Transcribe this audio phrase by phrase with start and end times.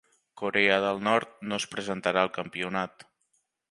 [0.41, 3.11] Corea del Nord no es presentà al campionat.